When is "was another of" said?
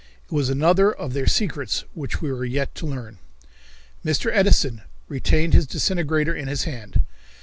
0.31-1.13